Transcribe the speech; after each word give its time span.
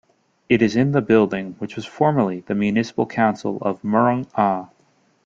It 0.49 0.63
is 0.63 0.75
in 0.75 0.93
the 0.93 1.01
building 1.03 1.53
which 1.59 1.75
was 1.75 1.85
formerly 1.85 2.39
the 2.39 2.55
Municipal 2.55 3.05
Council 3.05 3.57
of 3.61 3.83
Murang'a. 3.83 4.71